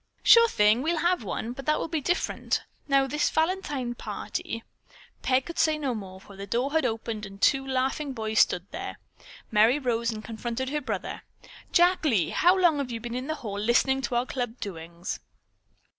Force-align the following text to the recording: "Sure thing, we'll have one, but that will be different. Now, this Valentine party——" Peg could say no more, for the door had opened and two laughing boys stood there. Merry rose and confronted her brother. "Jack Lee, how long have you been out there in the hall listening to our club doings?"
"Sure 0.23 0.47
thing, 0.49 0.81
we'll 0.81 0.97
have 0.97 1.23
one, 1.23 1.51
but 1.53 1.67
that 1.67 1.77
will 1.77 1.87
be 1.87 2.01
different. 2.01 2.63
Now, 2.87 3.05
this 3.05 3.29
Valentine 3.29 3.93
party——" 3.93 4.63
Peg 5.21 5.45
could 5.45 5.59
say 5.59 5.77
no 5.77 5.93
more, 5.93 6.19
for 6.19 6.35
the 6.35 6.47
door 6.47 6.71
had 6.71 6.87
opened 6.87 7.23
and 7.23 7.39
two 7.39 7.63
laughing 7.67 8.11
boys 8.11 8.39
stood 8.39 8.65
there. 8.71 8.97
Merry 9.51 9.77
rose 9.77 10.09
and 10.09 10.23
confronted 10.25 10.71
her 10.71 10.81
brother. 10.81 11.21
"Jack 11.71 12.03
Lee, 12.03 12.29
how 12.31 12.57
long 12.57 12.79
have 12.79 12.89
you 12.89 12.99
been 12.99 13.11
out 13.11 13.13
there 13.13 13.19
in 13.19 13.27
the 13.27 13.35
hall 13.35 13.59
listening 13.59 14.01
to 14.01 14.15
our 14.15 14.25
club 14.25 14.59
doings?" 14.59 15.19